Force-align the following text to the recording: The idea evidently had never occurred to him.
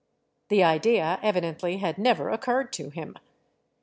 The 0.49 0.63
idea 0.63 1.19
evidently 1.21 1.77
had 1.77 1.99
never 1.99 2.31
occurred 2.31 2.73
to 2.73 2.89
him. 2.89 3.17